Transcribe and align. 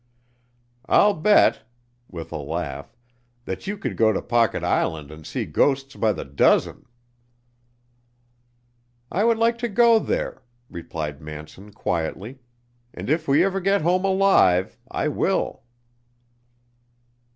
I'll 0.87 1.13
bet," 1.13 1.59
with 2.09 2.31
a 2.31 2.37
laugh, 2.37 2.91
"that 3.45 3.67
you 3.67 3.77
could 3.77 3.95
go 3.95 4.11
to 4.11 4.19
Pocket 4.19 4.63
Island 4.63 5.11
and 5.11 5.27
see 5.27 5.45
ghosts 5.45 5.95
by 5.95 6.11
the 6.11 6.25
dozen." 6.25 6.87
"I 9.11 9.23
would 9.23 9.37
like 9.37 9.59
to 9.59 9.69
go 9.69 9.99
there," 9.99 10.41
replied 10.71 11.21
Manson 11.21 11.71
quietly, 11.71 12.39
"and 12.95 13.11
if 13.11 13.27
we 13.27 13.43
ever 13.45 13.61
get 13.61 13.83
home 13.83 14.03
alive, 14.03 14.75
I 14.89 15.07
will." 15.07 15.61